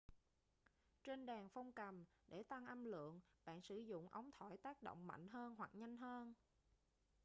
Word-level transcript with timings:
trên 1.03 1.25
đàn 1.25 1.49
phong 1.49 1.71
cầm 1.71 2.05
để 2.27 2.43
tăng 2.43 2.65
âm 2.65 2.85
lượng 2.85 3.19
bạn 3.45 3.61
sử 3.61 3.77
dụng 3.77 4.07
ống 4.11 4.31
thổi 4.31 4.57
tác 4.57 4.83
động 4.83 5.07
mạnh 5.07 5.27
hơn 5.27 5.55
hoặc 5.57 5.69
nhanh 5.75 5.97
hơn 5.97 6.33